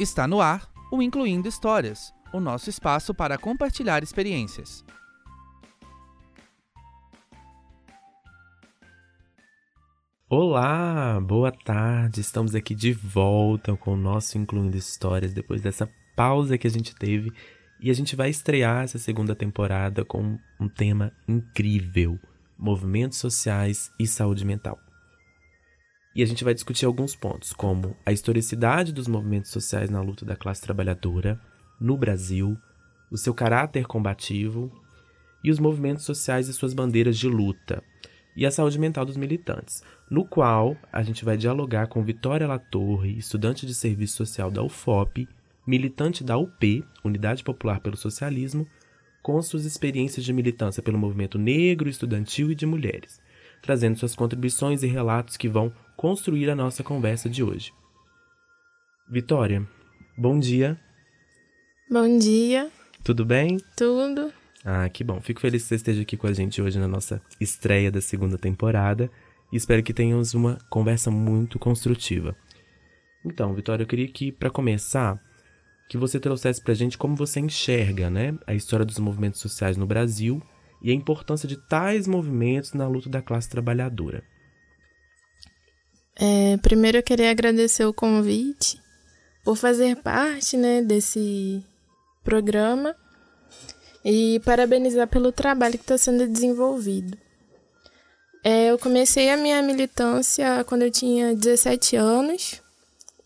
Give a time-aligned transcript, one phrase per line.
[0.00, 4.82] Está no ar o Incluindo Histórias, o nosso espaço para compartilhar experiências.
[10.28, 12.22] Olá, boa tarde.
[12.22, 16.94] Estamos aqui de volta com o nosso Incluindo Histórias depois dessa pausa que a gente
[16.94, 17.30] teve
[17.78, 22.18] e a gente vai estrear essa segunda temporada com um tema incrível:
[22.58, 24.78] movimentos sociais e saúde mental.
[26.14, 30.24] E a gente vai discutir alguns pontos, como a historicidade dos movimentos sociais na luta
[30.24, 31.40] da classe trabalhadora
[31.80, 32.56] no Brasil,
[33.10, 34.70] o seu caráter combativo
[35.42, 37.82] e os movimentos sociais e suas bandeiras de luta,
[38.36, 43.18] e a saúde mental dos militantes, no qual a gente vai dialogar com Vitória Latorre,
[43.18, 45.28] estudante de serviço social da UFOP,
[45.66, 48.66] militante da UP, Unidade Popular pelo Socialismo,
[49.22, 53.20] com suas experiências de militância pelo movimento negro, estudantil e de mulheres,
[53.60, 57.72] trazendo suas contribuições e relatos que vão construir a nossa conversa de hoje.
[59.10, 59.66] Vitória,
[60.16, 60.78] bom dia.
[61.90, 62.70] Bom dia.
[63.04, 63.58] Tudo bem?
[63.76, 64.32] Tudo.
[64.64, 65.20] Ah, que bom.
[65.20, 68.38] Fico feliz que você esteja aqui com a gente hoje na nossa estreia da segunda
[68.38, 69.10] temporada
[69.52, 72.34] e espero que tenhamos uma conversa muito construtiva.
[73.24, 75.20] Então, Vitória, eu queria que, para começar,
[75.88, 79.76] que você trouxesse para a gente como você enxerga né, a história dos movimentos sociais
[79.76, 80.42] no Brasil
[80.80, 84.24] e a importância de tais movimentos na luta da classe trabalhadora.
[86.24, 88.80] É, primeiro eu queria agradecer o convite
[89.44, 91.66] por fazer parte né, desse
[92.22, 92.94] programa
[94.04, 97.18] e parabenizar pelo trabalho que está sendo desenvolvido.
[98.44, 102.61] É, eu comecei a minha militância quando eu tinha 17 anos,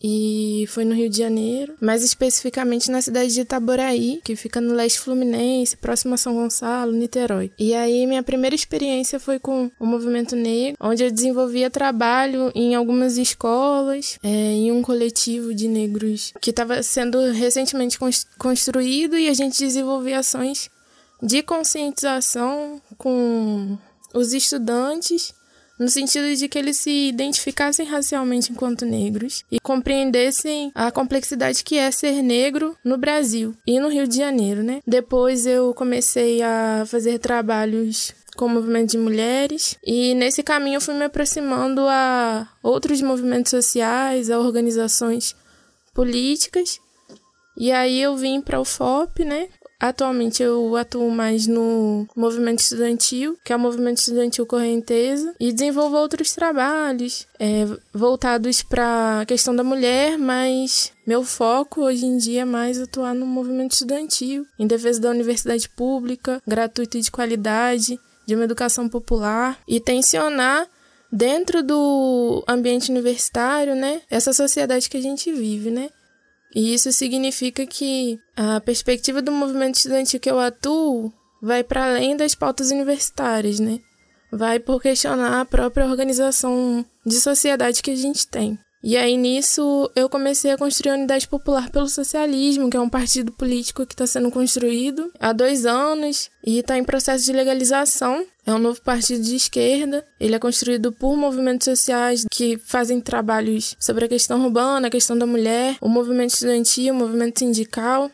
[0.01, 4.73] e foi no Rio de Janeiro, mais especificamente na cidade de Itaboraí, que fica no
[4.73, 7.51] leste fluminense, próximo a São Gonçalo, Niterói.
[7.57, 12.75] E aí minha primeira experiência foi com o movimento negro, onde eu desenvolvia trabalho em
[12.75, 17.97] algumas escolas, é, em um coletivo de negros que estava sendo recentemente
[18.37, 20.69] construído e a gente desenvolvia ações
[21.21, 23.77] de conscientização com
[24.13, 25.33] os estudantes
[25.79, 31.77] no sentido de que eles se identificassem racialmente enquanto negros e compreendessem a complexidade que
[31.77, 34.81] é ser negro no Brasil e no Rio de Janeiro, né?
[34.85, 40.81] Depois eu comecei a fazer trabalhos com o movimento de mulheres e nesse caminho eu
[40.81, 45.35] fui me aproximando a outros movimentos sociais, a organizações
[45.93, 46.79] políticas.
[47.59, 49.49] E aí eu vim para o FOP, né?
[49.79, 55.95] Atualmente eu atuo mais no movimento estudantil, que é o movimento estudantil correnteza, e desenvolvo
[55.97, 62.41] outros trabalhos é, voltados para a questão da mulher, mas meu foco hoje em dia
[62.41, 67.99] é mais atuar no movimento estudantil, em defesa da universidade pública, gratuita e de qualidade,
[68.25, 70.67] de uma educação popular, e tensionar
[71.11, 75.89] dentro do ambiente universitário, né, essa sociedade que a gente vive, né?
[76.57, 82.17] E isso significa que a perspectiva do movimento estudantil que eu atuo vai para além
[82.17, 83.79] das pautas universitárias, né?
[84.31, 88.57] Vai por questionar a própria organização de sociedade que a gente tem.
[88.83, 92.89] E aí nisso eu comecei a construir a Unidade Popular pelo Socialismo, que é um
[92.89, 98.25] partido político que está sendo construído há dois anos e está em processo de legalização.
[98.45, 100.05] É um novo partido de esquerda.
[100.19, 105.17] Ele é construído por movimentos sociais que fazem trabalhos sobre a questão urbana, a questão
[105.17, 108.11] da mulher, o movimento estudantil, o movimento sindical.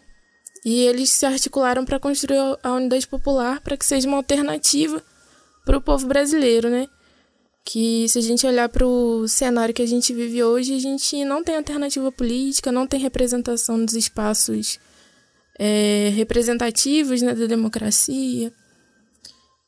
[0.65, 5.03] E eles se articularam para construir a Unidade Popular para que seja uma alternativa
[5.65, 6.87] para o povo brasileiro, né?
[7.65, 11.23] Que se a gente olhar para o cenário que a gente vive hoje, a gente
[11.23, 14.79] não tem alternativa política, não tem representação nos espaços
[15.57, 18.51] é, representativos né, da democracia.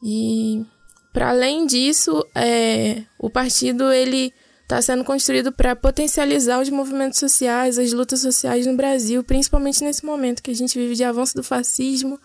[0.04, 0.66] E
[1.14, 4.34] para além disso, é, o partido ele
[4.64, 10.06] está sendo construído para potencializar os movimentos sociais, as lutas sociais no Brasil, principalmente nesse
[10.06, 12.20] momento que a gente vive de avanço do fascismo,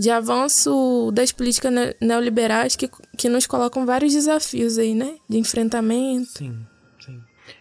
[0.00, 5.18] de avanço das políticas neoliberais que, que nos colocam vários desafios aí, né?
[5.28, 6.38] De enfrentamento.
[6.38, 6.58] Sim,
[7.04, 7.20] sim.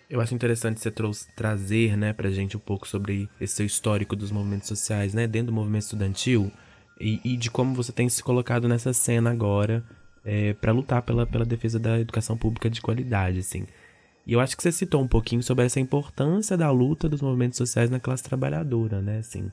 [0.10, 4.16] Eu acho interessante você trouxe, trazer, né, pra gente um pouco sobre esse seu histórico
[4.16, 6.50] dos movimentos sociais, né, dentro do movimento estudantil
[6.98, 9.84] e, e de como você tem se colocado nessa cena agora
[10.24, 13.66] é, para lutar pela, pela defesa da educação pública de qualidade, assim.
[14.26, 17.58] E eu acho que você citou um pouquinho sobre essa importância da luta dos movimentos
[17.58, 19.52] sociais na classe trabalhadora, né, assim.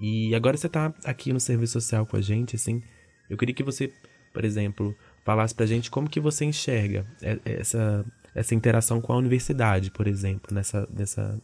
[0.00, 2.82] E agora você está aqui no serviço social com a gente, assim,
[3.28, 3.92] eu queria que você,
[4.32, 7.06] por exemplo, falasse pra gente como que você enxerga
[7.44, 8.04] essa,
[8.34, 11.40] essa interação com a universidade, por exemplo, nessa, nessa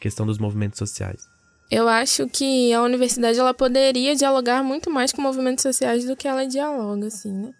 [0.00, 1.22] questão dos movimentos sociais.
[1.70, 6.28] Eu acho que a universidade ela poderia dialogar muito mais com movimentos sociais do que
[6.28, 7.54] ela dialoga, assim, né?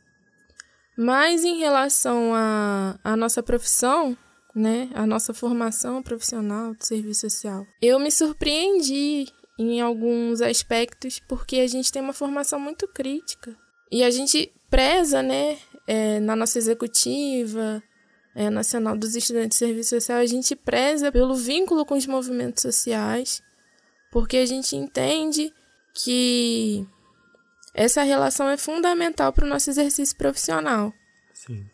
[0.97, 4.17] Mas em relação à a, a nossa profissão,
[4.55, 7.67] né, a nossa formação profissional de serviço social.
[7.83, 9.27] Eu me surpreendi
[9.59, 13.57] em alguns aspectos porque a gente tem uma formação muito crítica
[13.91, 17.83] e a gente preza, né, é, na nossa executiva
[18.35, 22.63] é, nacional dos estudantes de serviço social, a gente preza pelo vínculo com os movimentos
[22.63, 23.43] sociais,
[24.11, 25.53] porque a gente entende
[25.95, 26.87] que
[27.73, 30.93] essa relação é fundamental para o nosso exercício profissional.
[31.33, 31.65] Sim.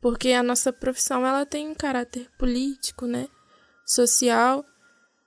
[0.00, 3.28] Porque a nossa profissão ela tem um caráter político, né?
[3.90, 4.64] social,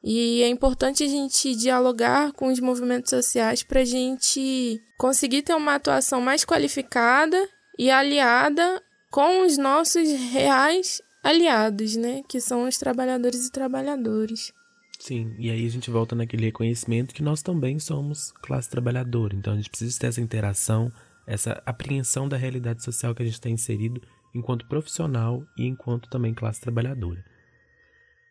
[0.03, 5.53] e é importante a gente dialogar com os movimentos sociais para a gente conseguir ter
[5.53, 7.37] uma atuação mais qualificada
[7.79, 12.21] e aliada com os nossos reais aliados, né?
[12.27, 14.51] Que são os trabalhadores e trabalhadoras.
[14.99, 19.35] Sim, e aí a gente volta naquele reconhecimento que nós também somos classe trabalhadora.
[19.35, 20.91] Então a gente precisa ter essa interação,
[21.25, 24.01] essa apreensão da realidade social que a gente está inserido
[24.35, 27.23] enquanto profissional e enquanto também classe trabalhadora.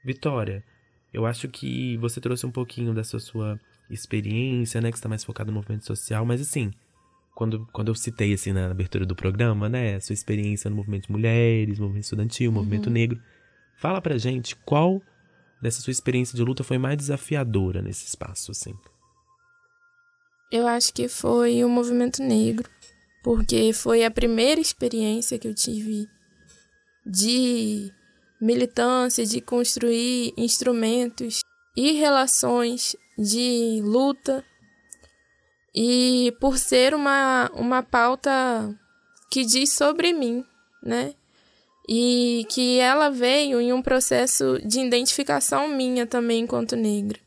[0.05, 0.65] Vitória,
[1.13, 3.61] eu acho que você trouxe um pouquinho dessa sua
[3.91, 6.73] experiência, né, que está mais focado no movimento social, mas assim,
[7.35, 11.13] quando, quando eu citei assim na abertura do programa, né, sua experiência no movimento de
[11.13, 12.57] mulheres, movimento estudantil, uhum.
[12.57, 13.21] movimento negro,
[13.77, 15.03] fala pra gente qual
[15.61, 18.75] dessa sua experiência de luta foi mais desafiadora nesse espaço, assim?
[20.51, 22.69] Eu acho que foi o movimento negro,
[23.23, 26.07] porque foi a primeira experiência que eu tive
[27.07, 27.91] de
[28.45, 31.41] militância, de construir instrumentos
[31.77, 34.45] e relações de luta.
[35.75, 38.31] E por ser uma, uma pauta
[39.31, 40.45] que diz sobre mim,
[40.83, 41.15] né?
[41.89, 47.19] e que ela veio em um processo de identificação minha também enquanto negra.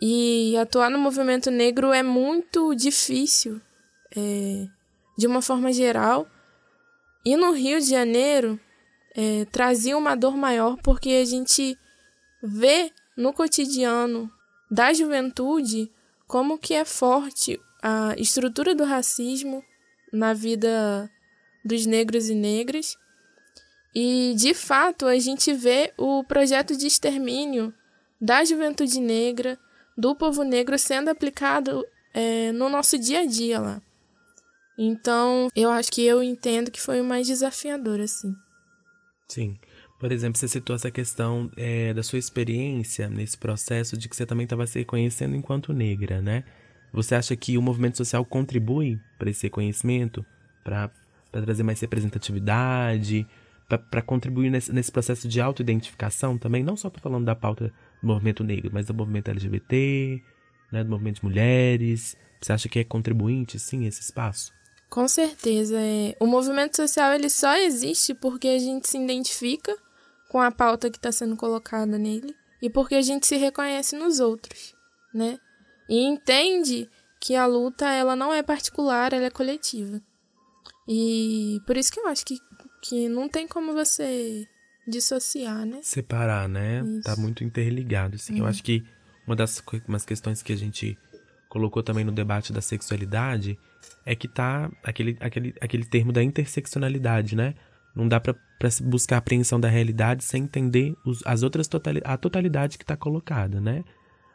[0.00, 3.60] E atuar no movimento negro é muito difícil,
[4.14, 4.66] é,
[5.18, 6.28] de uma forma geral.
[7.24, 8.60] E no Rio de Janeiro
[9.16, 11.76] é, trazia uma dor maior porque a gente
[12.42, 14.30] vê no cotidiano
[14.70, 15.90] da juventude
[16.28, 19.64] como que é forte a estrutura do racismo
[20.12, 21.10] na vida
[21.64, 22.96] dos negros e negras
[23.98, 27.72] e, de fato, a gente vê o projeto de extermínio
[28.20, 29.58] da juventude negra,
[29.96, 33.80] do povo negro, sendo aplicado é, no nosso dia a dia lá.
[34.76, 38.36] Então, eu acho que eu entendo que foi o mais desafiador, assim.
[39.28, 39.58] Sim.
[39.98, 44.26] Por exemplo, você citou essa questão é, da sua experiência nesse processo de que você
[44.26, 46.44] também estava se reconhecendo enquanto negra, né?
[46.92, 50.24] Você acha que o movimento social contribui para esse reconhecimento,
[50.62, 50.90] para
[51.32, 53.26] trazer mais representatividade,
[53.90, 58.06] para contribuir nesse, nesse processo de autoidentificação também, não só tô falando da pauta do
[58.06, 60.22] movimento negro, mas do movimento LGBT,
[60.70, 62.16] né, do movimento de mulheres.
[62.40, 64.52] Você acha que é contribuinte, sim, esse espaço?
[64.96, 65.78] Com certeza.
[65.78, 66.16] É.
[66.18, 69.76] O movimento social ele só existe porque a gente se identifica
[70.30, 74.20] com a pauta que está sendo colocada nele e porque a gente se reconhece nos
[74.20, 74.74] outros,
[75.12, 75.38] né?
[75.86, 76.88] E entende
[77.20, 80.00] que a luta ela não é particular, ela é coletiva.
[80.88, 82.38] E por isso que eu acho que
[82.80, 84.46] que não tem como você
[84.88, 85.80] dissociar, né?
[85.82, 86.82] Separar, né?
[86.82, 87.02] Isso.
[87.02, 88.32] Tá muito interligado, assim.
[88.32, 88.38] Uhum.
[88.38, 88.82] Eu acho que
[89.26, 90.96] uma das umas questões que a gente
[91.50, 93.58] colocou também no debate da sexualidade
[94.04, 97.54] é que tá aquele, aquele, aquele termo da interseccionalidade, né?
[97.94, 98.34] Não dá para
[98.82, 103.60] buscar apreensão da realidade sem entender os, as outras totali a totalidade que está colocada,
[103.60, 103.82] né?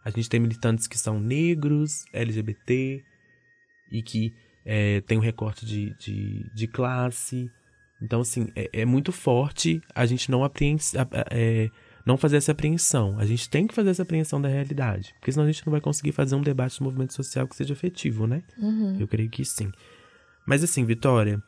[0.04, 3.04] A gente tem militantes que são negros, LGBT
[3.92, 4.34] e que
[4.66, 7.50] é, tem um recorte de, de, de classe,
[8.02, 10.44] então, assim, é, é muito forte a gente não
[11.30, 11.70] é,
[12.06, 13.18] não fazer essa apreensão.
[13.20, 15.14] A gente tem que fazer essa apreensão da realidade.
[15.20, 17.74] Porque senão a gente não vai conseguir fazer um debate do movimento social que seja
[17.74, 18.44] efetivo, né?
[18.58, 18.98] Uhum.
[19.00, 19.72] Eu creio que sim.
[20.46, 21.42] Mas assim, Vitória,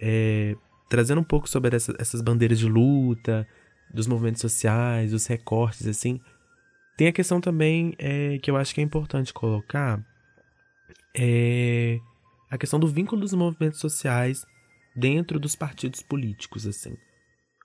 [0.00, 0.56] é,
[0.88, 3.46] trazendo um pouco sobre essa, essas bandeiras de luta,
[3.92, 6.20] dos movimentos sociais, dos recortes, assim,
[6.96, 10.04] tem a questão também é, que eu acho que é importante colocar,
[11.16, 11.98] é
[12.50, 14.44] a questão do vínculo dos movimentos sociais
[14.96, 16.96] dentro dos partidos políticos, assim.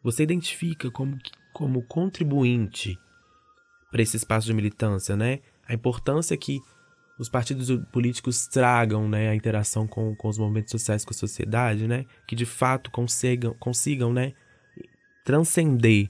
[0.04, 1.18] Você identifica como,
[1.54, 2.98] como contribuinte
[3.92, 5.40] para esse espaço de militância, né?
[5.68, 6.60] A importância que
[7.18, 11.88] os partidos políticos tragam, né, a interação com, com os movimentos sociais, com a sociedade,
[11.88, 12.06] né?
[12.28, 14.34] Que de fato consigam, consigam, né,
[15.24, 16.10] transcender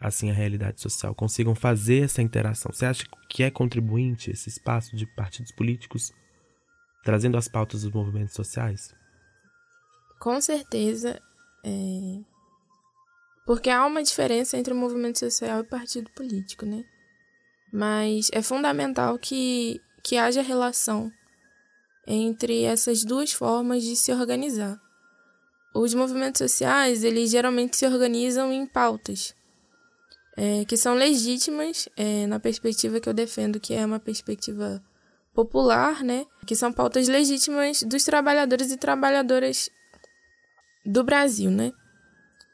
[0.00, 2.72] assim a realidade social, consigam fazer essa interação.
[2.72, 6.10] Você acha que é contribuinte esse espaço de partidos políticos
[7.04, 8.94] trazendo as pautas dos movimentos sociais?
[10.18, 11.20] Com certeza,
[11.64, 12.29] é...
[13.50, 16.84] porque há uma diferença entre o movimento social e partido político, né?
[17.72, 21.10] Mas é fundamental que, que haja relação
[22.06, 24.80] entre essas duas formas de se organizar.
[25.74, 29.34] Os movimentos sociais, eles geralmente se organizam em pautas.
[30.36, 34.80] é, que são legítimas é, na perspectiva que eu defendo, que é uma perspectiva
[35.34, 36.24] popular, né?
[36.46, 39.68] Que são pautas legítimas dos trabalhadores e trabalhadoras
[40.86, 41.72] do Brasil, né?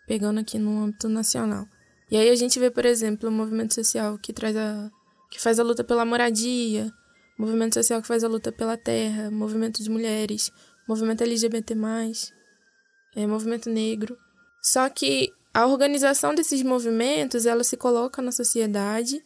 [0.06, 1.66] Pegando aqui no âmbito nacional.
[2.10, 4.90] E aí a gente vê, por exemplo, o movimento social que traz a
[5.30, 6.92] que faz a luta pela moradia,
[7.36, 10.52] movimento social que faz a luta pela terra, movimento de mulheres,
[10.88, 11.74] movimento LGBT+,
[13.16, 14.16] é, movimento negro.
[14.62, 19.22] Só que a organização desses movimentos, ela se coloca na sociedade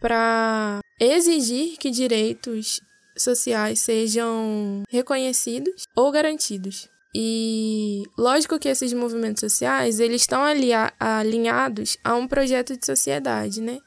[0.00, 2.80] para exigir que direitos
[3.16, 6.88] sociais sejam reconhecidos ou garantidos.
[7.14, 13.80] E lógico que esses movimentos sociais, eles estão alinhados a um projeto de sociedade, né?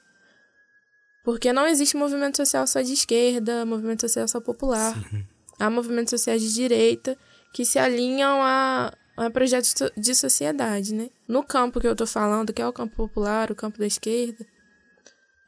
[1.24, 4.94] Porque não existe movimento social só de esquerda, movimento social só popular.
[5.10, 5.26] Sim.
[5.58, 7.18] Há movimentos sociais de direita
[7.54, 11.10] que se alinham a, a projetos de sociedade, né?
[11.26, 14.46] No campo que eu tô falando, que é o campo popular, o campo da esquerda,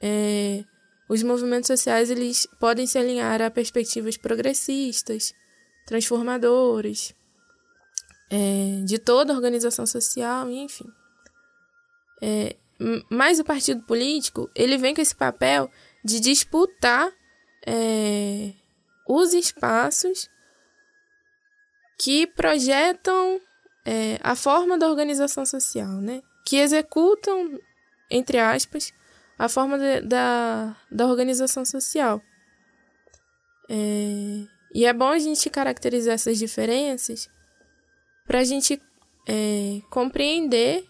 [0.02, 0.64] é,
[1.10, 5.34] os movimentos sociais eles podem se alinhar a perspectivas progressistas,
[5.86, 7.14] transformadoras,
[8.30, 10.86] é, de toda a organização social, enfim.
[12.22, 12.56] É,
[13.10, 15.70] mas o partido político ele vem com esse papel
[16.04, 17.12] de disputar
[17.66, 18.54] é,
[19.08, 20.30] os espaços
[21.98, 23.40] que projetam
[23.86, 26.22] é, a forma da organização social, né?
[26.46, 27.60] que executam,
[28.10, 28.94] entre aspas,
[29.38, 32.22] a forma de, da, da organização social.
[33.70, 37.30] É, e é bom a gente caracterizar essas diferenças
[38.26, 38.82] para a gente
[39.28, 40.86] é, compreender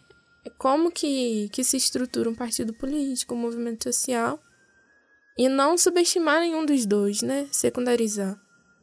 [0.58, 4.40] como que, que se estrutura um partido político, um movimento social,
[5.38, 7.48] e não subestimar nenhum dos dois, né?
[7.52, 8.40] Secundarizar.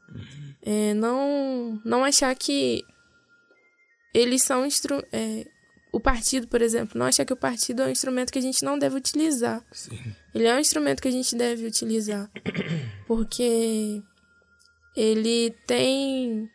[0.09, 0.55] Uhum.
[0.63, 2.85] É, não, não achar que
[4.13, 5.47] eles são instru é,
[5.93, 8.65] o partido, por exemplo, não achar que o partido é um instrumento que a gente
[8.65, 9.65] não deve utilizar.
[9.73, 9.99] Sim.
[10.35, 12.31] Ele é um instrumento que a gente deve utilizar.
[13.07, 14.03] Porque
[14.97, 16.51] ele tem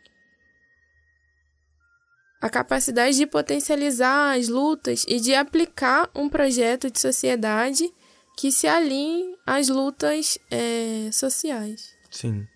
[2.40, 7.92] a capacidade de potencializar as lutas e de aplicar um projeto de sociedade
[8.36, 11.96] que se alinhe às lutas é, sociais.
[12.10, 12.46] Sim.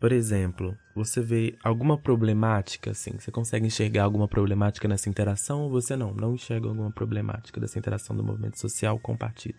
[0.00, 3.12] Por exemplo, você vê alguma problemática, assim?
[3.18, 6.12] Você consegue enxergar alguma problemática nessa interação ou você não?
[6.12, 9.58] Não enxerga alguma problemática dessa interação do movimento social com o partido?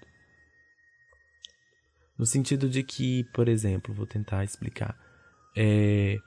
[2.18, 4.98] No sentido de que, por exemplo, vou tentar explicar.
[5.56, 6.18] É,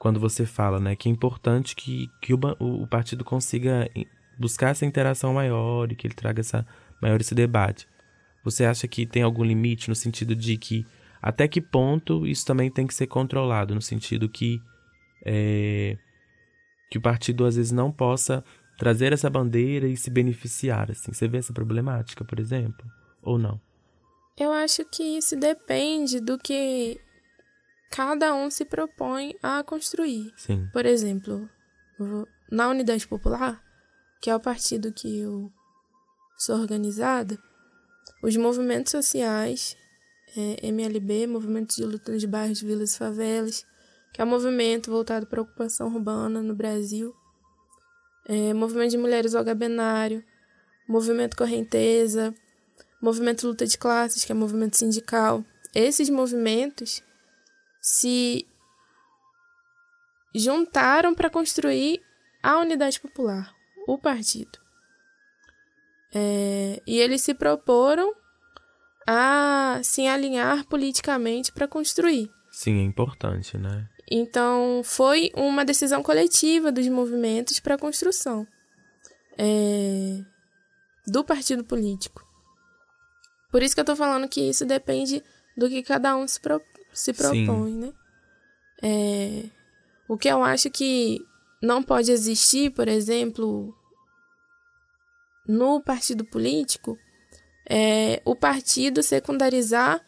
[0.00, 3.86] quando você fala né, que é importante que, que o, o partido consiga
[4.38, 6.66] buscar essa interação maior e que ele traga essa,
[7.02, 7.86] maior esse debate.
[8.42, 10.86] Você acha que tem algum limite no sentido de que
[11.20, 14.58] até que ponto isso também tem que ser controlado, no sentido que,
[15.22, 15.98] é,
[16.90, 18.42] que o partido às vezes não possa
[18.78, 21.12] trazer essa bandeira e se beneficiar, assim.
[21.12, 22.90] Você vê essa problemática, por exemplo?
[23.22, 23.60] Ou não?
[24.38, 26.98] Eu acho que isso depende do que
[27.90, 30.32] cada um se propõe a construir.
[30.36, 30.68] Sim.
[30.72, 31.48] Por exemplo,
[32.50, 33.62] na Unidade Popular,
[34.20, 35.50] que é o partido que eu
[36.38, 37.38] sou organizada,
[38.22, 39.76] os movimentos sociais
[40.36, 43.66] é, MLB, Movimento de Luta de Bairros, Vilas e Favelas,
[44.12, 47.14] que é um movimento voltado para a ocupação urbana no Brasil.
[48.26, 50.22] É, movimento de Mulheres ao Gabenário,
[50.88, 52.34] Movimento Correnteza,
[53.00, 55.44] Movimento Luta de Classes, que é movimento sindical.
[55.74, 57.02] Esses movimentos
[57.80, 58.46] se
[60.34, 62.02] juntaram para construir
[62.42, 63.54] a unidade popular,
[63.86, 64.58] o partido.
[66.12, 68.14] É, e eles se proporam
[69.06, 72.30] a se alinhar politicamente para construir.
[72.50, 73.88] Sim, é importante, né?
[74.10, 78.46] Então, foi uma decisão coletiva dos movimentos para a construção
[79.38, 80.22] é,
[81.06, 82.26] do partido político.
[83.50, 85.22] Por isso que eu estou falando que isso depende
[85.56, 86.60] do que cada um se, pro,
[86.92, 87.80] se propõe, Sim.
[87.80, 87.92] né?
[88.82, 89.44] É,
[90.08, 91.20] o que eu acho que
[91.62, 93.74] não pode existir, por exemplo,
[95.46, 96.98] no partido político,
[97.68, 100.04] é, o partido secundarizar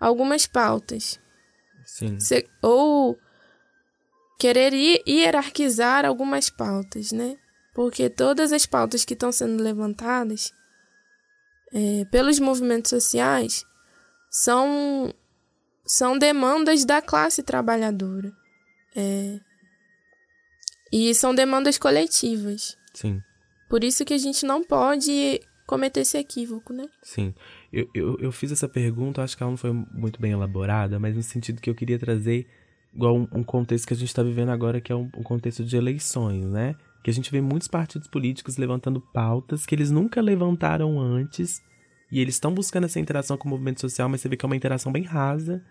[0.00, 1.20] algumas pautas.
[1.84, 2.18] Sim.
[2.20, 3.18] Se, ou
[4.38, 4.72] querer
[5.06, 7.38] hierarquizar algumas pautas, né?
[7.74, 10.52] Porque todas as pautas que estão sendo levantadas
[11.72, 13.64] é, pelos movimentos sociais
[14.30, 15.12] são,
[15.86, 18.32] são demandas da classe trabalhadora.
[18.94, 19.38] É,
[20.92, 22.76] e são demandas coletivas.
[22.94, 23.22] Sim.
[23.68, 26.86] Por isso que a gente não pode cometer esse equívoco, né?
[27.02, 27.34] Sim.
[27.72, 31.16] Eu, eu, eu fiz essa pergunta, acho que ela não foi muito bem elaborada, mas
[31.16, 32.46] no sentido que eu queria trazer
[32.94, 35.64] igual um, um contexto que a gente está vivendo agora, que é um, um, contexto
[35.64, 36.76] de eleições, né?
[37.06, 41.62] que a gente vê muitos partidos políticos levantando pautas que eles nunca levantaram antes,
[42.10, 44.48] e eles estão buscando essa interação com o movimento social, mas você vê que é
[44.48, 45.62] uma interação bem rasa,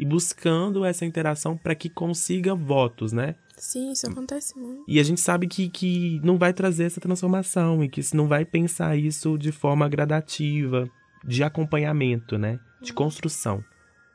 [0.00, 3.34] e buscando essa interação para que consiga votos, né?
[3.58, 4.82] Sim, isso acontece muito.
[4.88, 8.46] E a gente sabe que, que não vai trazer essa transformação e que não vai
[8.46, 10.88] pensar isso de forma gradativa,
[11.22, 12.58] de acompanhamento, né?
[12.80, 13.62] De construção.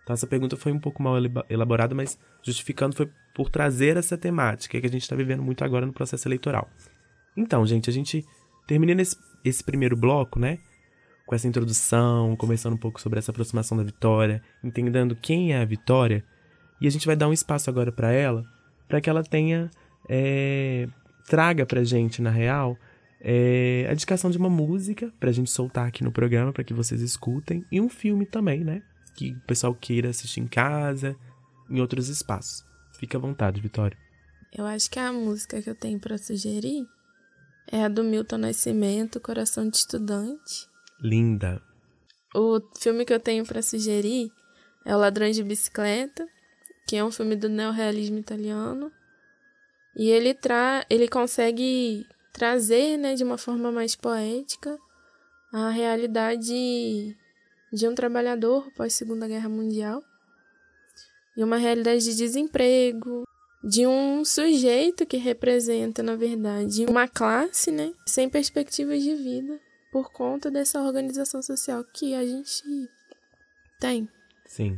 [0.02, 1.18] Então essa pergunta foi um pouco mal
[1.48, 5.86] elaborada, mas justificando foi por trazer essa temática que a gente está vivendo muito agora
[5.86, 6.68] no processo eleitoral.
[7.38, 8.26] Então, gente, a gente
[8.66, 10.58] terminando esse, esse primeiro bloco, né?
[11.26, 15.66] Com essa introdução, começando um pouco sobre essa aproximação da Vitória, entendendo quem é a
[15.66, 16.24] Vitória,
[16.80, 18.44] e a gente vai dar um espaço agora para ela
[18.88, 19.70] para que ela tenha
[20.10, 20.88] é,
[21.28, 22.78] traga pra gente, na real,
[23.20, 27.02] é, a indicação de uma música pra gente soltar aqui no programa, para que vocês
[27.02, 28.82] escutem, e um filme também, né?
[29.16, 31.16] Que o pessoal queira assistir em casa,
[31.70, 32.64] em outros espaços.
[33.00, 33.98] Fique à vontade, Vitória.
[34.54, 36.86] Eu acho que a música que eu tenho para sugerir
[37.72, 40.70] é a do Milton Nascimento, Coração de Estudante.
[41.00, 41.62] Linda.
[42.34, 44.32] O filme que eu tenho para sugerir
[44.86, 46.28] é O Ladrão de Bicicleta,
[46.88, 48.92] que é um filme do neorrealismo italiano.
[49.96, 54.78] E ele, tra ele consegue trazer, né, de uma forma mais poética,
[55.54, 57.16] a realidade
[57.72, 60.04] de um trabalhador pós Segunda Guerra Mundial
[61.38, 63.24] e uma realidade de desemprego,
[63.64, 69.65] de um sujeito que representa, na verdade, uma classe, né, sem perspectivas de vida
[69.96, 72.90] por conta dessa organização social que a gente
[73.80, 74.10] tem.
[74.46, 74.78] Sim.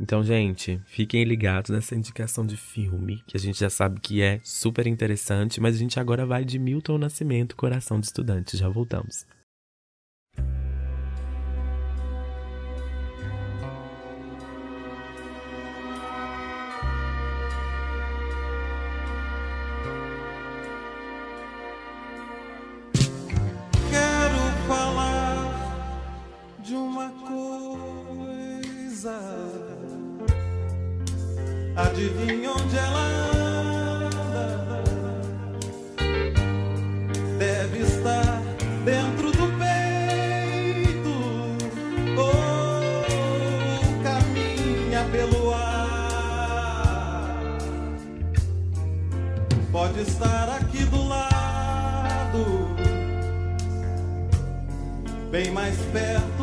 [0.00, 4.40] Então, gente, fiquem ligados nessa indicação de filme, que a gente já sabe que é
[4.42, 8.56] super interessante, mas a gente agora vai de Milton Nascimento, Coração de Estudante.
[8.56, 9.26] Já voltamos.
[31.78, 33.04] Adivinha onde ela
[34.10, 34.82] anda?
[37.38, 38.42] Deve estar
[38.84, 41.14] dentro do peito
[42.18, 42.34] ou
[44.02, 47.38] caminha pelo ar.
[49.70, 52.74] Pode estar aqui do lado,
[55.30, 56.37] bem mais perto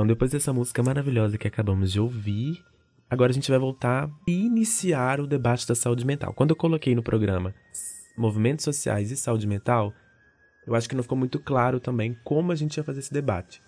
[0.00, 2.64] Então, depois dessa música maravilhosa que acabamos de ouvir,
[3.10, 6.32] agora a gente vai voltar e iniciar o debate da saúde mental.
[6.32, 7.54] Quando eu coloquei no programa
[8.16, 9.92] movimentos sociais e saúde mental,
[10.66, 13.60] eu acho que não ficou muito claro também como a gente ia fazer esse debate.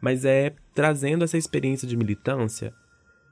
[0.00, 2.72] Mas é trazendo essa experiência de militância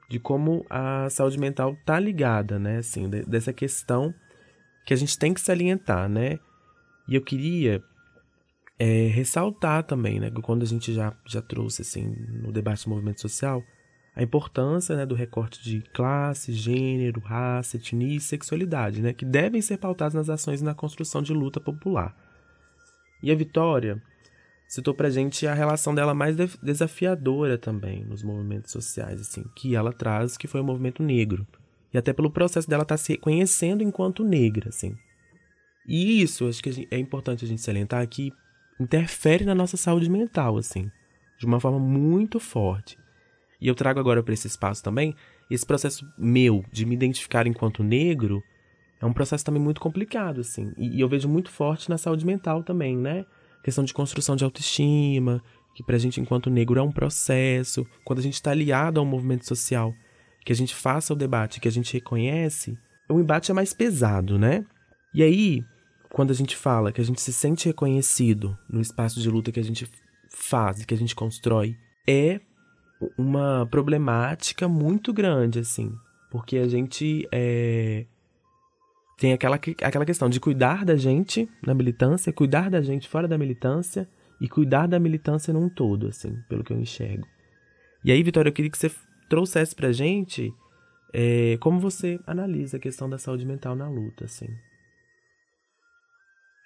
[0.07, 4.13] de como a saúde mental tá ligada, né, assim, de- dessa questão
[4.85, 6.37] que a gente tem que salientar, né?
[7.07, 7.81] E eu queria
[8.79, 13.19] é, ressaltar também, né, quando a gente já, já trouxe, assim, no debate do movimento
[13.19, 13.61] social,
[14.15, 19.61] a importância, né, do recorte de classe, gênero, raça, etnia e sexualidade, né, que devem
[19.61, 22.15] ser pautados nas ações e na construção de luta popular.
[23.21, 24.01] E a Vitória
[24.65, 29.75] citou pra gente a relação dela mais def- desafiadora também nos movimentos sociais, assim, que
[29.75, 31.45] ela traz, que foi o movimento negro.
[31.93, 34.95] E até pelo processo dela estar se reconhecendo enquanto negra, assim.
[35.87, 38.31] E isso, acho que é importante a gente salientar que
[38.79, 40.89] interfere na nossa saúde mental, assim,
[41.37, 42.97] de uma forma muito forte.
[43.61, 45.15] E eu trago agora para esse espaço também
[45.49, 48.43] esse processo meu de me identificar enquanto negro
[49.01, 50.71] é um processo também muito complicado, assim.
[50.77, 53.25] E, e eu vejo muito forte na saúde mental também, né?
[53.63, 55.41] Questão de construção de autoestima,
[55.73, 57.87] que pra gente enquanto negro é um processo.
[58.03, 59.93] Quando a gente está aliado a um movimento social,
[60.45, 62.77] que a gente faça o debate, que a gente reconhece,
[63.09, 64.65] o embate é mais pesado, né?
[65.13, 65.63] E aí,
[66.11, 69.59] quando a gente fala que a gente se sente reconhecido no espaço de luta que
[69.59, 69.87] a gente
[70.29, 71.75] faz, que a gente constrói,
[72.07, 72.39] é
[73.17, 75.91] uma problemática muito grande, assim.
[76.31, 78.05] Porque a gente é,
[79.17, 83.27] tem aquela, que- aquela questão de cuidar da gente na militância, cuidar da gente fora
[83.27, 84.07] da militância
[84.41, 87.27] e cuidar da militância num todo, assim, pelo que eu enxergo.
[88.03, 88.91] E aí, Vitória, eu queria que você
[89.29, 90.53] trouxesse pra gente
[91.13, 94.47] é, como você analisa a questão da saúde mental na luta, assim.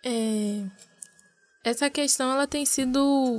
[0.03, 0.65] É,
[1.63, 3.37] essa questão ela tem sido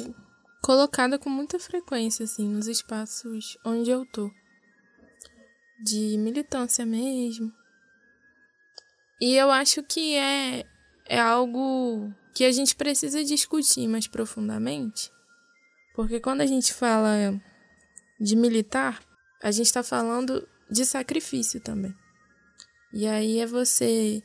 [0.63, 4.31] colocada com muita frequência assim nos espaços onde eu tô.
[5.83, 7.53] De militância mesmo.
[9.21, 10.65] E eu acho que é
[11.07, 15.11] é algo que a gente precisa discutir mais profundamente.
[15.95, 17.39] Porque quando a gente fala
[18.19, 19.01] de militar
[19.45, 21.95] a gente está falando de sacrifício também.
[22.93, 24.23] E aí é você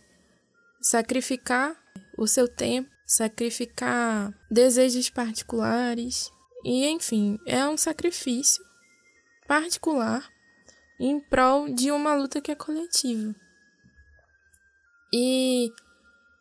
[0.82, 1.75] sacrificar
[2.19, 6.32] o seu tempo, sacrificar desejos particulares
[6.65, 8.63] e, enfim, é um sacrifício
[9.47, 10.29] particular
[10.99, 13.34] em prol de uma luta que é coletiva.
[15.13, 15.71] E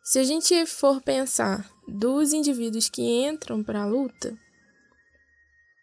[0.03, 4.37] se a gente for pensar dos indivíduos que entram para a luta,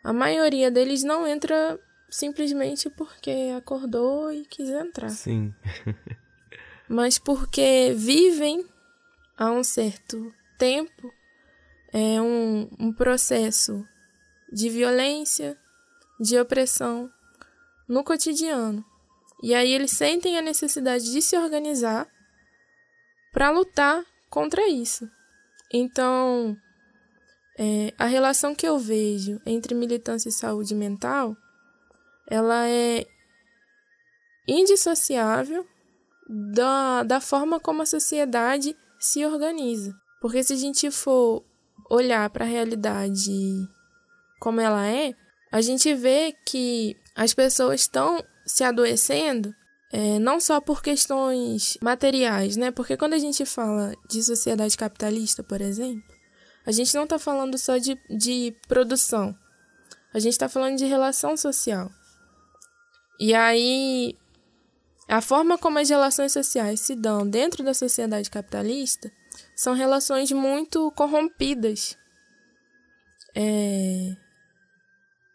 [0.04, 1.80] a maioria deles não entra
[2.10, 5.52] simplesmente porque acordou e quis entrar Sim.
[6.88, 8.64] mas porque vivem
[9.36, 11.12] há um certo tempo
[11.92, 13.86] é um, um processo
[14.52, 15.58] de violência,
[16.20, 17.10] de opressão
[17.88, 18.84] no cotidiano.
[19.42, 22.08] E aí eles sentem a necessidade de se organizar
[23.32, 25.08] para lutar contra isso.
[25.72, 26.56] Então,
[27.58, 31.36] é, a relação que eu vejo entre militância e saúde mental,
[32.28, 33.06] ela é
[34.48, 35.66] indissociável
[36.28, 39.94] da, da forma como a sociedade se organiza.
[40.20, 41.44] Porque se a gente for
[41.90, 43.30] olhar para a realidade
[44.40, 45.14] como ela é,
[45.50, 49.54] a gente vê que as pessoas estão se adoecendo
[49.92, 52.70] é, não só por questões materiais, né?
[52.70, 56.14] Porque quando a gente fala de sociedade capitalista, por exemplo,
[56.66, 59.34] a gente não está falando só de, de produção,
[60.12, 61.90] a gente está falando de relação social.
[63.18, 64.14] E aí,
[65.08, 69.12] a forma como as relações sociais se dão dentro da sociedade capitalista
[69.54, 71.96] são relações muito corrompidas
[73.34, 74.16] é,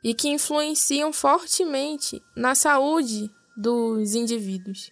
[0.04, 4.92] e que influenciam fortemente na saúde dos indivíduos,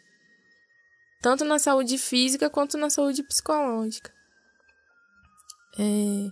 [1.22, 4.14] tanto na saúde física quanto na saúde psicológica.
[5.78, 6.30] É,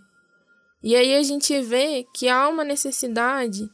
[0.84, 3.70] e aí a gente vê que há uma necessidade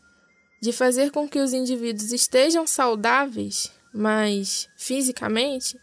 [0.62, 5.80] de fazer com que os indivíduos estejam saudáveis, mas fisicamente,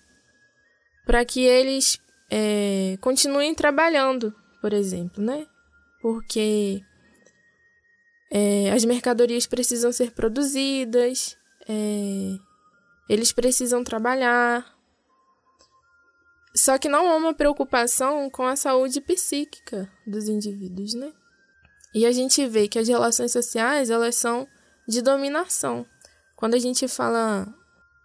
[1.06, 5.46] para que eles é, continuem trabalhando, por exemplo, né?
[6.00, 6.82] Porque
[8.30, 11.36] é, as mercadorias precisam ser produzidas,
[11.68, 12.36] é,
[13.08, 14.78] eles precisam trabalhar.
[16.54, 21.12] Só que não há uma preocupação com a saúde psíquica dos indivíduos, né?
[21.94, 24.48] E a gente vê que as relações sociais, elas são
[24.86, 25.84] de dominação.
[26.36, 27.52] Quando a gente fala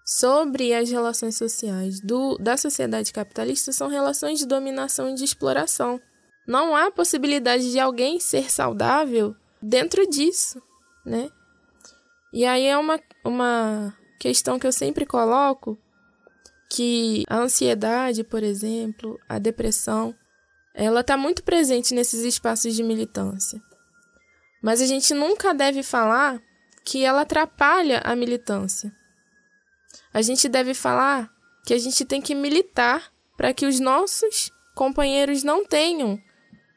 [0.05, 5.99] sobre as relações sociais do, da sociedade capitalista, são relações de dominação e de exploração.
[6.47, 10.61] Não há possibilidade de alguém ser saudável dentro disso,
[11.03, 11.31] né?
[12.31, 15.75] E aí é uma, uma questão que eu sempre coloco,
[16.69, 20.13] que a ansiedade, por exemplo, a depressão,
[20.75, 23.59] ela está muito presente nesses espaços de militância.
[24.61, 26.39] Mas a gente nunca deve falar
[26.83, 28.93] que ela atrapalha a militância.
[30.15, 31.29] A gente deve falar
[31.65, 36.17] que a gente tem que militar para que os nossos companheiros não tenham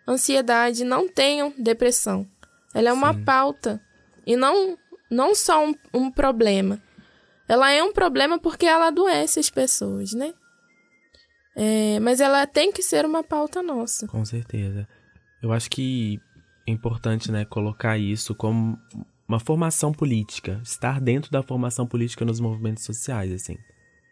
[0.08, 2.28] ansiedade, não tenham depressão.
[2.74, 3.22] Ela é uma Sim.
[3.22, 3.80] pauta
[4.26, 4.76] e não,
[5.08, 6.82] não só um, um problema.
[7.46, 10.34] Ela é um problema porque ela adoece as pessoas, né?
[11.54, 14.08] É, mas ela tem que ser uma pauta nossa.
[14.08, 14.88] Com certeza.
[15.40, 16.20] Eu acho que
[16.66, 18.76] é importante, né, colocar isso como
[19.28, 23.58] uma formação política, estar dentro da formação política nos movimentos sociais, assim.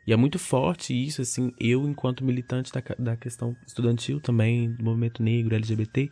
[0.07, 4.85] E é muito forte isso, assim, eu enquanto militante da, da questão estudantil também, do
[4.85, 6.11] movimento negro, LGBT,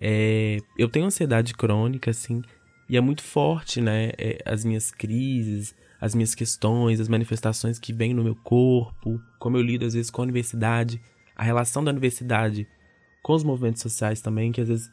[0.00, 2.42] é, eu tenho ansiedade crônica, assim,
[2.88, 4.12] e é muito forte, né?
[4.16, 9.56] É, as minhas crises, as minhas questões, as manifestações que vêm no meu corpo, como
[9.56, 11.00] eu lido às vezes com a universidade,
[11.36, 12.66] a relação da universidade
[13.22, 14.90] com os movimentos sociais também, que às vezes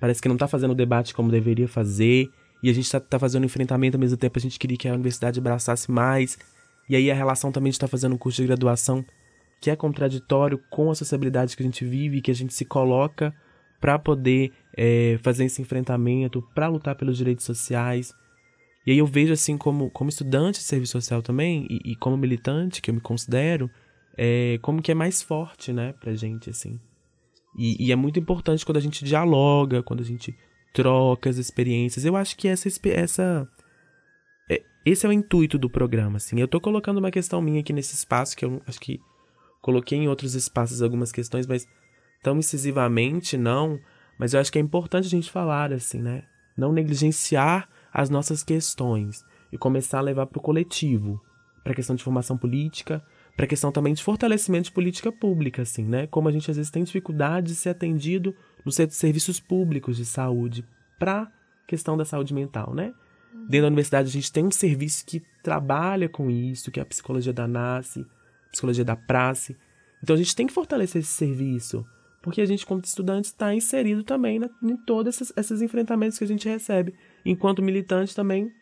[0.00, 2.30] parece que não está fazendo o debate como deveria fazer,
[2.62, 4.92] e a gente está tá fazendo enfrentamento ao mesmo tempo, a gente queria que a
[4.92, 6.38] universidade abraçasse mais,
[6.88, 9.04] e aí a relação também de estar tá fazendo um curso de graduação
[9.60, 13.34] que é contraditório com a sociabilidade que a gente vive, que a gente se coloca
[13.80, 18.12] para poder é, fazer esse enfrentamento, para lutar pelos direitos sociais.
[18.86, 22.16] E aí eu vejo assim como, como estudante de serviço social também e, e como
[22.16, 23.70] militante que eu me considero,
[24.16, 26.80] é, como que é mais forte, né, pra gente assim.
[27.56, 30.36] E, e, é muito importante quando a gente dialoga, quando a gente
[30.72, 32.04] troca as experiências.
[32.04, 33.48] Eu acho que essa essa
[34.50, 36.40] é, esse é o intuito do programa, assim.
[36.40, 39.00] Eu tô colocando uma questão minha aqui nesse espaço que eu acho que
[39.60, 41.66] coloquei em outros espaços algumas questões, mas
[42.22, 43.78] tão incisivamente, não.
[44.18, 46.24] Mas eu acho que é importante a gente falar, assim, né?
[46.56, 51.20] Não negligenciar as nossas questões e começar a levar para o coletivo,
[51.62, 53.02] para a questão de formação política,
[53.36, 56.06] para a questão também de fortalecimento de política pública, assim, né?
[56.06, 60.64] Como a gente às vezes tem dificuldade de ser atendido nos serviços públicos de saúde
[60.98, 61.30] para
[61.66, 62.92] questão da saúde mental, né?
[63.48, 66.86] Dentro da universidade a gente tem um serviço que trabalha com isso, que é a
[66.86, 68.06] psicologia da NASCE,
[68.50, 69.56] psicologia da praxe.
[70.02, 71.86] Então a gente tem que fortalecer esse serviço
[72.22, 76.24] porque a gente, como estudante, está inserido também na, em todos esses, esses enfrentamentos que
[76.24, 76.94] a gente recebe.
[77.24, 78.52] Enquanto militante também,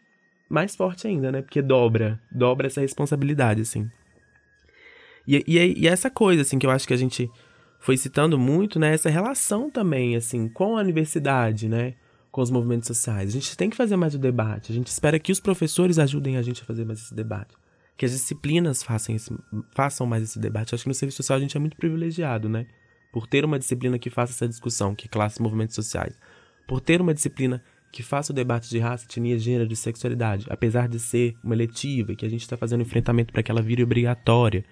[0.49, 1.43] mais forte ainda, né?
[1.43, 3.91] Porque dobra, dobra essa responsabilidade, assim.
[5.27, 7.29] E, e, e essa coisa, assim, que eu acho que a gente
[7.79, 8.93] foi citando muito, né?
[8.93, 11.95] Essa relação também, assim, com a universidade, né?
[12.31, 13.31] Com os movimentos sociais.
[13.31, 14.73] A gente tem que fazer mais o debate.
[14.73, 17.55] A gente espera que os professores ajudem a gente a fazer mais esse debate.
[17.97, 19.35] Que as disciplinas façam, esse,
[19.75, 20.75] façam mais esse debate.
[20.75, 22.67] Acho que no serviço social a gente é muito privilegiado, né?
[23.12, 26.19] por ter uma disciplina que faça essa discussão, que classe movimentos sociais,
[26.67, 30.88] por ter uma disciplina que faça o debate de raça, etnia, gênero e sexualidade, apesar
[30.88, 34.64] de ser uma eletiva, que a gente está fazendo enfrentamento para que ela vire obrigatória.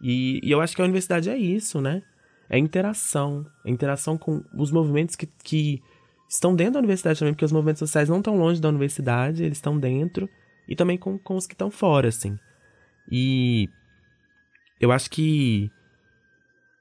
[0.00, 2.02] E, e, eu acho que a universidade é isso, né?
[2.52, 5.82] É interação, é interação com os movimentos que, que
[6.28, 9.56] estão dentro da universidade também, porque os movimentos sociais não estão longe da universidade, eles
[9.56, 10.28] estão dentro,
[10.68, 12.38] e também com, com os que estão fora, assim.
[13.10, 13.70] E
[14.78, 15.70] eu acho que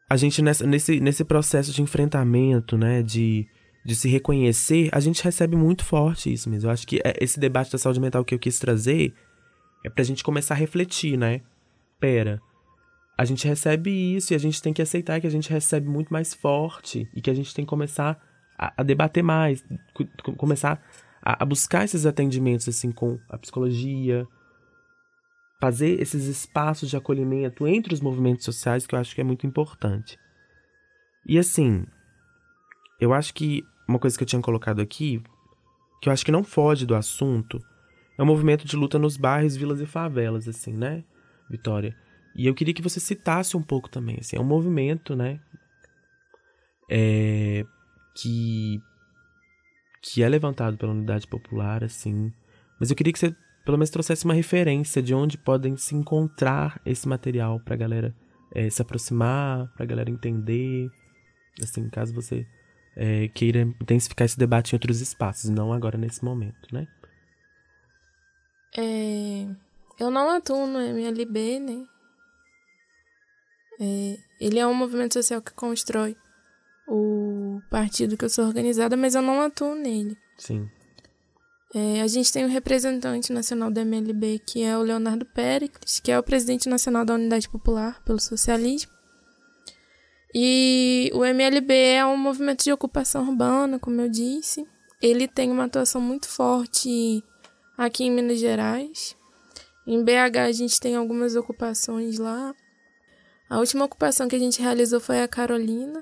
[0.10, 3.47] a gente nessa, nesse, nesse processo de enfrentamento, né, de,
[3.86, 6.67] de se reconhecer, a gente recebe muito forte isso mesmo.
[6.67, 9.13] Eu acho que é, esse debate da saúde mental que eu quis trazer
[9.86, 11.39] é pra gente começar a refletir, né?
[11.97, 12.41] Pera,
[13.21, 16.12] a gente recebe isso e a gente tem que aceitar que a gente recebe muito
[16.12, 18.19] mais forte e que a gente tem que começar
[18.57, 19.63] a, a debater mais,
[20.38, 20.84] começar
[21.21, 24.27] a, a buscar esses atendimentos, assim, com a psicologia,
[25.60, 29.45] fazer esses espaços de acolhimento entre os movimentos sociais que eu acho que é muito
[29.45, 30.17] importante.
[31.23, 31.86] E assim,
[32.99, 35.21] eu acho que uma coisa que eu tinha colocado aqui,
[36.01, 37.60] que eu acho que não foge do assunto,
[38.17, 41.03] é o movimento de luta nos bairros, vilas e favelas, assim, né,
[41.47, 41.95] Vitória?
[42.35, 45.39] E eu queria que você citasse um pouco também, assim, é um movimento, né,
[46.89, 47.65] é,
[48.15, 48.81] que
[50.03, 52.33] que é levantado pela unidade popular, assim.
[52.79, 56.81] Mas eu queria que você pelo menos trouxesse uma referência de onde podem se encontrar
[56.83, 58.13] esse material pra galera
[58.53, 60.89] é, se aproximar, pra galera entender.
[61.61, 62.45] Assim, caso você
[62.95, 66.87] é, queira intensificar esse debate em outros espaços, não agora nesse momento, né?
[68.75, 69.47] É,
[69.99, 71.85] eu não atuo no MLB, né?
[73.79, 76.15] É, ele é um movimento social que constrói
[76.88, 80.17] o partido que eu sou organizada, mas eu não atuo nele.
[80.38, 80.69] Sim.
[81.73, 86.01] É, a gente tem o um representante nacional da MLB, que é o Leonardo Pericles,
[86.01, 88.91] que é o presidente nacional da Unidade Popular pelo Socialismo.
[90.34, 94.65] E o MLB é um movimento de ocupação urbana, como eu disse.
[95.01, 97.23] Ele tem uma atuação muito forte
[97.77, 99.15] aqui em Minas Gerais.
[99.86, 102.53] Em BH a gente tem algumas ocupações lá.
[103.51, 106.01] A última ocupação que a gente realizou foi a Carolina,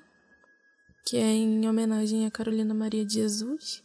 [1.04, 3.82] que é em homenagem a Carolina Maria de Jesus.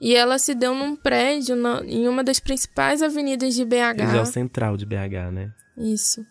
[0.00, 4.14] E ela se deu num prédio na, em uma das principais avenidas de BH.
[4.14, 5.52] É o central de BH, né?
[5.76, 6.24] Isso.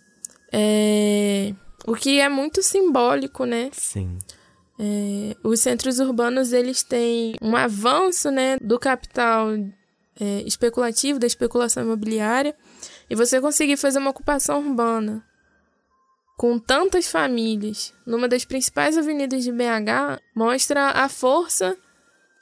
[0.50, 1.54] É...
[1.86, 3.70] O que é muito simbólico, né?
[3.74, 4.18] Sim.
[4.80, 5.36] É...
[5.44, 9.50] Os centros urbanos, eles têm um avanço, né, do capital
[10.18, 12.56] é, especulativo, da especulação imobiliária,
[13.10, 15.27] e você conseguir fazer uma ocupação urbana
[16.38, 21.76] com tantas famílias numa das principais avenidas de BH mostra a força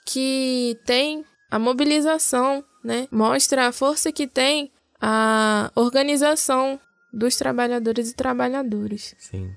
[0.05, 3.07] que tem a mobilização, né?
[3.09, 4.69] Mostra a força que tem
[5.01, 6.79] a organização
[7.11, 9.15] dos trabalhadores e trabalhadoras.
[9.17, 9.51] Sim.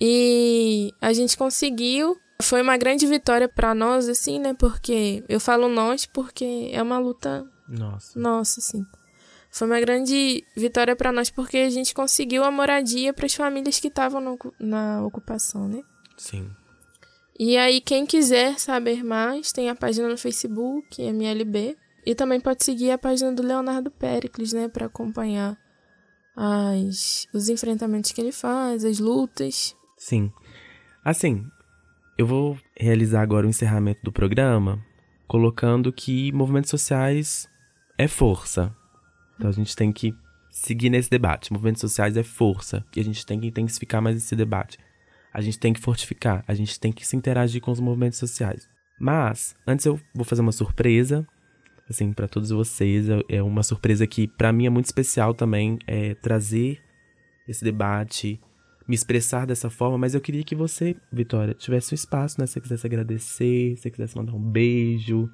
[0.00, 2.16] E a gente conseguiu.
[2.40, 4.54] Foi uma grande vitória para nós, assim, né?
[4.54, 8.84] Porque eu falo nós porque é uma luta nossa, nossa, sim.
[9.50, 13.80] Foi uma grande vitória para nós porque a gente conseguiu a moradia para as famílias
[13.80, 15.82] que estavam na ocupação, né?
[16.16, 16.50] Sim.
[17.38, 21.76] E aí, quem quiser saber mais, tem a página no Facebook, MLB.
[22.04, 24.68] E também pode seguir a página do Leonardo Pericles, né?
[24.68, 25.58] Para acompanhar
[26.36, 29.74] as, os enfrentamentos que ele faz, as lutas.
[29.96, 30.30] Sim.
[31.04, 31.44] Assim,
[32.16, 34.78] eu vou realizar agora o encerramento do programa
[35.26, 37.48] colocando que movimentos sociais
[37.96, 38.74] é força.
[39.40, 40.14] Então a gente tem que
[40.50, 41.52] seguir nesse debate.
[41.52, 42.84] Movimentos sociais é força.
[42.94, 44.78] E a gente tem que intensificar mais esse debate
[45.32, 48.68] a gente tem que fortificar, a gente tem que se interagir com os movimentos sociais.
[48.98, 51.26] Mas, antes eu vou fazer uma surpresa,
[51.88, 53.08] assim, para todos vocês.
[53.08, 56.80] É, é uma surpresa que, para mim, é muito especial também, é trazer
[57.48, 58.40] esse debate,
[58.86, 62.46] me expressar dessa forma, mas eu queria que você, Vitória, tivesse um espaço, né?
[62.46, 65.30] Se você quisesse agradecer, se você quisesse mandar um beijo.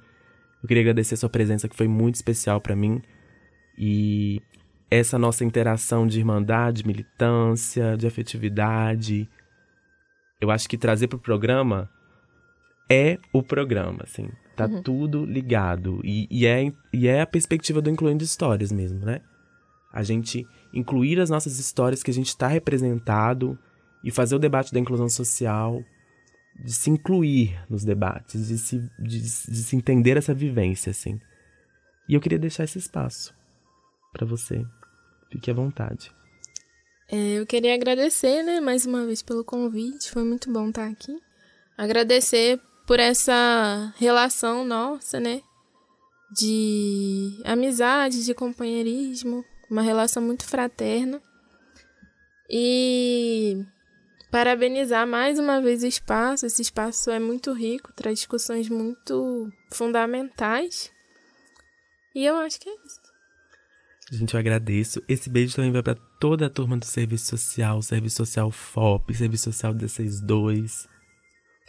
[0.62, 3.00] Eu queria agradecer a sua presença, que foi muito especial para mim.
[3.78, 4.40] E
[4.90, 9.28] essa nossa interação de irmandade, militância, de afetividade,
[10.40, 11.90] eu acho que trazer pro programa
[12.90, 14.28] é o programa, assim.
[14.54, 14.82] Tá uhum.
[14.82, 16.00] tudo ligado.
[16.04, 19.20] E, e, é, e é a perspectiva do Incluindo Histórias mesmo, né?
[19.92, 23.58] A gente incluir as nossas histórias que a gente está representado
[24.04, 25.82] e fazer o debate da inclusão social,
[26.64, 31.18] de se incluir nos debates, de se, de, de se entender essa vivência, assim.
[32.08, 33.34] E eu queria deixar esse espaço
[34.16, 34.64] para você.
[35.30, 36.10] Fique à vontade.
[37.08, 41.16] É, eu queria agradecer, né, mais uma vez pelo convite, foi muito bom estar aqui.
[41.76, 45.42] Agradecer por essa relação nossa, né,
[46.32, 51.20] de amizade, de companheirismo, uma relação muito fraterna.
[52.48, 53.64] E
[54.30, 56.46] parabenizar mais uma vez o espaço.
[56.46, 60.92] Esse espaço é muito rico, traz discussões muito fundamentais.
[62.14, 62.95] E eu acho que é isso.
[64.10, 65.02] Gente, eu agradeço.
[65.08, 69.52] Esse beijo também vai para toda a turma do Serviço Social, Serviço Social FOP, Serviço
[69.52, 70.86] Social 162.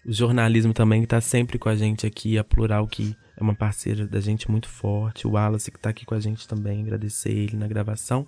[0.05, 3.55] O jornalismo também que tá sempre com a gente aqui, a Plural, que é uma
[3.55, 5.27] parceira da gente muito forte.
[5.27, 8.27] O Wallace, que tá aqui com a gente também, agradecer ele na gravação.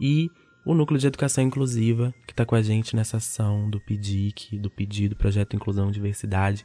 [0.00, 0.30] E
[0.64, 4.70] o Núcleo de Educação Inclusiva, que tá com a gente nessa ação do PIDIC, do
[4.70, 6.64] pedido Projeto Inclusão e Diversidade,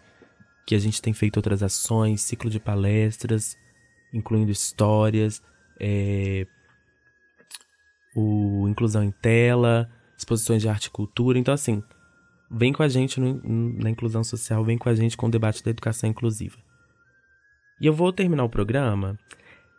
[0.68, 3.58] que a gente tem feito outras ações, ciclo de palestras,
[4.14, 5.42] incluindo histórias,
[5.80, 6.46] é,
[8.18, 9.88] o Inclusão em Tela,
[10.18, 11.38] exposições de arte e cultura.
[11.38, 11.84] Então, assim,
[12.50, 13.40] vem com a gente no,
[13.80, 16.58] na inclusão social, vem com a gente com o debate da educação inclusiva.
[17.80, 19.18] E eu vou terminar o programa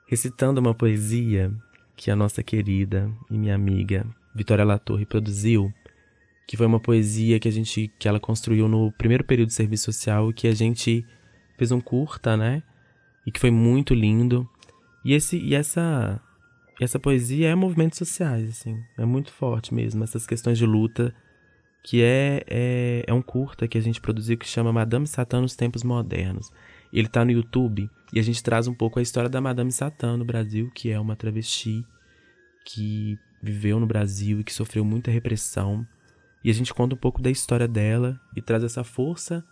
[0.07, 1.53] recitando uma poesia
[1.97, 5.73] que a nossa querida e minha amiga Vitória Latorre produziu,
[6.47, 9.87] que foi uma poesia que a gente que ela construiu no primeiro período de serviço
[9.87, 11.05] social que a gente
[11.59, 12.63] fez um curta, né?
[13.27, 14.49] E que foi muito lindo.
[15.05, 16.23] E esse e essa
[16.81, 18.83] e essa poesia é movimentos sociais, assim.
[18.97, 20.05] É muito forte mesmo.
[20.05, 21.13] Essas questões de luta,
[21.83, 25.57] que é, é, é um curta que a gente produziu que chama Madame Satã nos
[25.57, 26.51] Tempos Modernos.
[26.93, 30.17] Ele tá no YouTube e a gente traz um pouco a história da Madame Satã
[30.17, 31.85] no Brasil, que é uma travesti
[32.65, 35.87] que viveu no Brasil e que sofreu muita repressão.
[36.45, 39.45] E a gente conta um pouco da história dela e traz essa força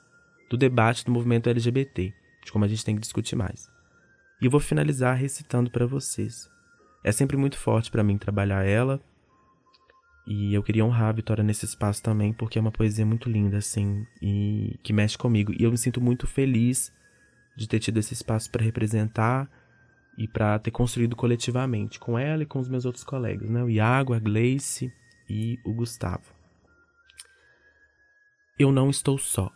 [0.48, 2.12] do debate do movimento LGBT,
[2.44, 3.68] de como a gente tem que discutir mais.
[4.40, 6.48] E eu vou finalizar recitando para vocês.
[7.02, 9.00] É sempre muito forte para mim trabalhar ela.
[10.26, 13.58] E eu queria honrar a Vitória nesse espaço também, porque é uma poesia muito linda,
[13.58, 15.52] assim, e que mexe comigo.
[15.52, 16.92] E eu me sinto muito feliz
[17.56, 19.48] de ter tido esse espaço para representar
[20.18, 23.62] e para ter construído coletivamente com ela e com os meus outros colegas, né?
[23.62, 24.92] O Iago, a Gleice
[25.28, 26.34] e o Gustavo.
[28.58, 29.52] Eu não estou só.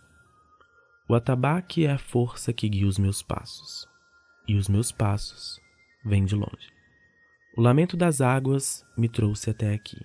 [1.09, 3.89] O atabaque é a força que guia os meus passos,
[4.47, 5.59] e os meus passos
[6.05, 6.80] vêm de longe.
[7.61, 10.01] O lamento das águas me trouxe até aqui.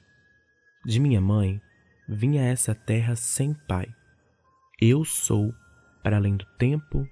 [0.83, 1.61] De minha mãe
[2.05, 3.87] vinha essa terra sem pai.
[4.77, 5.55] Eu sou
[6.03, 7.07] para além do tempo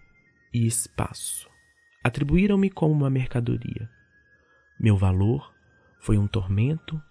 [0.53, 1.49] e espaço.
[2.03, 3.89] Atribuíram-me como uma mercadoria.
[4.77, 5.55] Meu valor
[6.01, 7.01] foi um tormento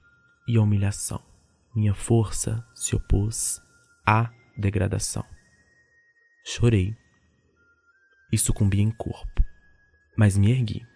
[0.47, 1.25] e a humilhação.
[1.75, 3.63] Minha força se opôs
[4.07, 5.25] à degradação.
[6.45, 6.95] Chorei
[8.31, 9.43] e sucumbi em corpo,
[10.19, 10.92] mas me ergui.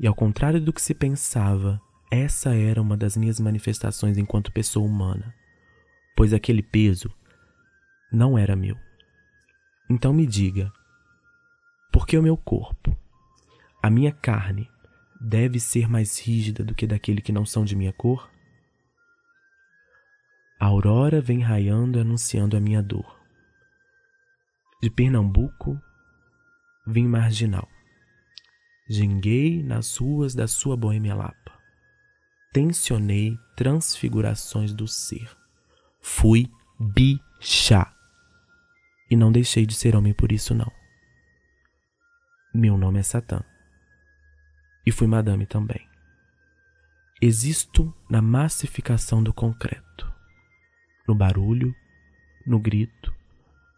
[0.00, 1.78] E ao contrário do que se pensava,
[2.10, 5.34] essa era uma das minhas manifestações enquanto pessoa humana,
[6.16, 7.14] pois aquele peso
[8.10, 8.78] não era meu.
[9.90, 10.72] Então me diga,
[11.92, 12.96] por que o meu corpo,
[13.82, 14.70] a minha carne,
[15.20, 18.30] deve ser mais rígida do que daquele que não são de minha cor?
[20.58, 23.20] A aurora vem raiando anunciando a minha dor.
[24.82, 25.78] De Pernambuco,
[26.86, 27.68] vim marginal.
[28.92, 31.56] Ginguei nas ruas da sua Boêmia Lapa.
[32.52, 35.30] Tensionei transfigurações do ser.
[36.00, 37.86] Fui bicha.
[39.08, 40.72] E não deixei de ser homem por isso, não.
[42.52, 43.44] Meu nome é Satã.
[44.84, 45.88] E fui madame também.
[47.22, 50.12] Existo na massificação do concreto,
[51.06, 51.72] no barulho,
[52.44, 53.14] no grito,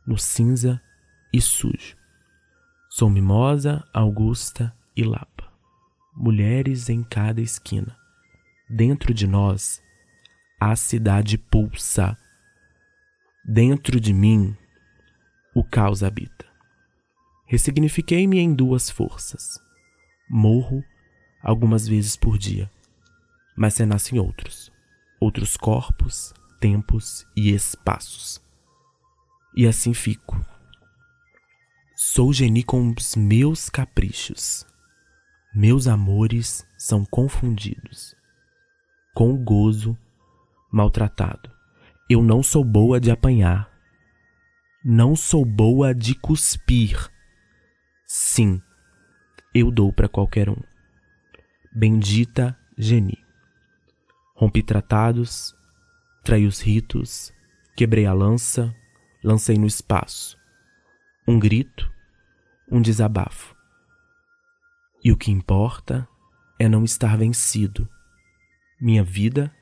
[0.06, 0.80] no cinza
[1.30, 1.98] e sujo.
[2.88, 5.53] Sou mimosa, augusta e lapa.
[6.14, 7.97] Mulheres em cada esquina.
[8.68, 9.82] Dentro de nós,
[10.61, 12.16] a cidade pulsa.
[13.45, 14.57] Dentro de mim,
[15.55, 16.47] o caos habita.
[17.47, 19.59] Ressignifiquei-me em duas forças.
[20.28, 20.82] Morro
[21.43, 22.70] algumas vezes por dia,
[23.57, 24.72] mas renascem outros,
[25.20, 28.40] outros corpos, tempos e espaços.
[29.55, 30.40] E assim fico
[32.05, 34.66] Sou geni com os meus caprichos.
[35.55, 38.16] Meus amores são confundidos.
[39.14, 39.96] Com o gozo
[40.72, 41.50] maltratado.
[42.09, 43.70] Eu não sou boa de apanhar.
[44.82, 47.11] Não sou boa de cuspir.
[48.07, 48.62] Sim,
[49.55, 50.57] eu dou para qualquer um.
[51.70, 53.18] Bendita geni.
[54.34, 55.55] Rompi tratados,
[56.24, 57.30] traí os ritos,
[57.76, 58.74] quebrei a lança,
[59.22, 60.38] lancei no espaço.
[61.28, 61.92] Um grito,
[62.70, 63.51] um desabafo.
[65.05, 66.09] E o que importa
[66.59, 67.88] é não estar vencido.
[68.80, 69.53] Minha vida,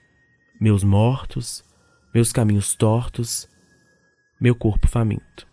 [0.61, 1.65] meus mortos,
[2.13, 3.49] meus caminhos tortos,
[4.41, 5.47] meu corpo faminto.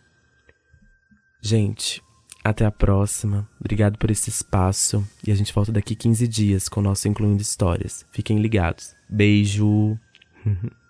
[1.41, 2.01] Gente,
[2.43, 3.49] até a próxima.
[3.59, 5.05] Obrigado por esse espaço.
[5.25, 8.05] E a gente volta daqui 15 dias com o nosso Incluindo Histórias.
[8.11, 8.95] Fiquem ligados.
[9.09, 9.97] Beijo!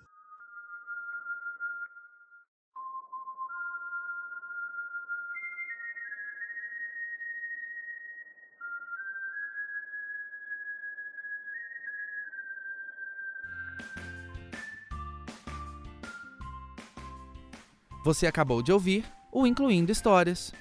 [18.08, 19.04] Você acabou de ouvir
[19.34, 20.54] o Incluindo Histórias,